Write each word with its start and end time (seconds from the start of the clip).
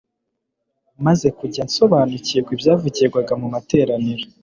Maze 1.05 1.27
kujya 1.37 1.61
nsobanukirwa 1.67 2.49
ibyavugirwaga 2.55 3.33
mu 3.41 3.47
materaniro 3.53 4.25